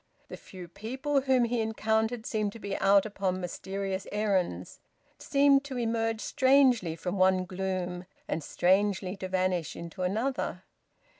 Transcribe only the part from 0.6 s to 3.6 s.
people whom he encountered seemed to be out upon